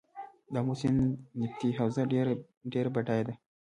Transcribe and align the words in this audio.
د 0.51 0.55
امو 0.61 0.73
سیند 0.81 0.99
نفتي 1.39 1.69
حوزه 1.77 2.03
ډیره 2.73 2.89
بډایه 2.95 3.23
ده. 3.27 3.33